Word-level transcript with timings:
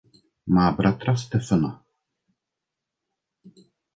Má 0.53 0.71
bratra 0.71 1.13
Stephena. 1.17 1.77